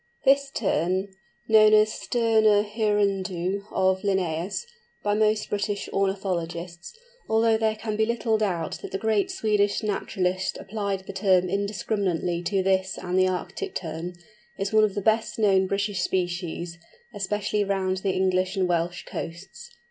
This 0.25 0.49
Tern, 0.49 1.09
known 1.47 1.75
as 1.75 1.91
the 1.91 2.05
Sterna 2.17 2.63
hirundo 2.67 3.67
of 3.71 4.01
Linnæus, 4.01 4.65
by 5.03 5.13
most 5.13 5.47
British 5.51 5.87
ornithologists, 5.93 6.97
although 7.29 7.55
there 7.55 7.75
can 7.75 7.97
be 7.97 8.07
little 8.07 8.39
doubt 8.39 8.79
that 8.81 8.89
the 8.91 8.97
great 8.97 9.29
Swedish 9.29 9.83
naturalist 9.83 10.57
applied 10.57 11.05
the 11.05 11.13
term 11.13 11.47
indiscriminately 11.49 12.41
to 12.41 12.63
this 12.63 12.97
and 12.97 13.15
the 13.15 13.27
Arctic 13.27 13.75
Tern, 13.75 14.13
is 14.57 14.73
one 14.73 14.83
of 14.83 14.95
the 14.95 15.01
best 15.01 15.37
known 15.37 15.67
British 15.67 16.01
species, 16.01 16.79
especially 17.13 17.63
round 17.63 17.97
the 17.97 18.09
English 18.09 18.55
and 18.55 18.67
Welsh 18.67 19.05
coasts. 19.05 19.69